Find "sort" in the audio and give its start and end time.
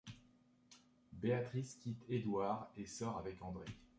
2.87-3.19